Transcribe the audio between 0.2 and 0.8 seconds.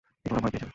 ওরা ভয় পেয়ে যাবে।